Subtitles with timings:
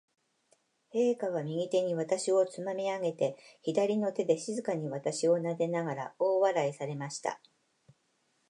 [0.95, 7.39] 陛下は、右手に私をつまみ上げて、左の手で静かに私をなでながら、大笑いされました。